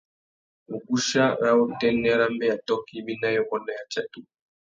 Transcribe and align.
Wuguchia 0.69 1.25
râ 1.41 1.51
utênê 1.63 2.11
râ 2.19 2.25
mbeya 2.33 2.55
tôkô 2.67 2.91
ibi 2.99 3.13
na 3.21 3.29
yôbôt 3.35 3.61
na 3.65 3.71
yatsatu. 3.77 4.19